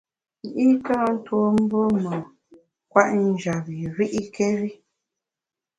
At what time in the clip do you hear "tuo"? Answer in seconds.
1.25-1.45